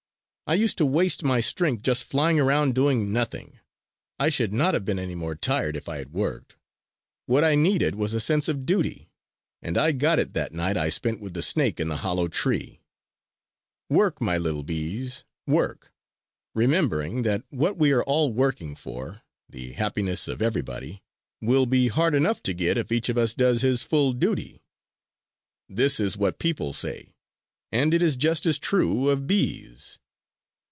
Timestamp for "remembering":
16.53-17.21